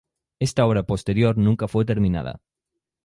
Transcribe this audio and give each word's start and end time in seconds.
Este 0.39 0.63
obra 0.63 0.81
posterior 0.81 1.37
nunca 1.37 1.67
fue 1.67 1.85
terminada. 1.85 2.41